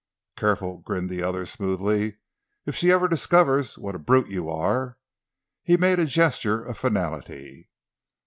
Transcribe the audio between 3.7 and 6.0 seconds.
what a brute you are—" He made